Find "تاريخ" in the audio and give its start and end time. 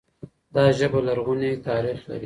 1.67-1.99